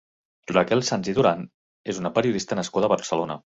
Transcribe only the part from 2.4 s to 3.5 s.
nascuda a Barcelona.